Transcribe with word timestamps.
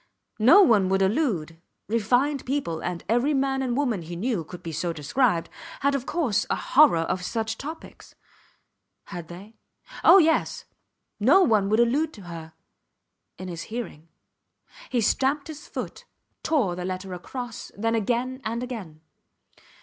No 0.39 0.63
one 0.63 0.89
would 0.89 1.03
allude... 1.03 1.61
Refined 1.87 2.43
people 2.43 2.81
and 2.81 3.03
every 3.07 3.35
man 3.35 3.61
and 3.61 3.77
woman 3.77 4.01
he 4.01 4.15
knew 4.15 4.43
could 4.43 4.63
be 4.63 4.71
so 4.71 4.91
described 4.91 5.47
had, 5.81 5.93
of 5.93 6.07
course, 6.07 6.47
a 6.49 6.55
horror 6.55 7.01
of 7.01 7.23
such 7.23 7.55
topics. 7.55 8.15
Had 9.03 9.27
they? 9.27 9.57
Oh, 10.03 10.17
yes. 10.17 10.65
No 11.19 11.41
one 11.41 11.69
would 11.69 11.79
allude 11.79 12.13
to 12.13 12.23
her... 12.23 12.53
in 13.37 13.47
his 13.47 13.65
hearing. 13.69 14.07
He 14.89 15.01
stamped 15.01 15.49
his 15.49 15.67
foot, 15.67 16.05
tore 16.41 16.75
the 16.75 16.83
letter 16.83 17.13
across, 17.13 17.71
then 17.77 17.93
again 17.93 18.41
and 18.43 18.63
again. 18.63 19.01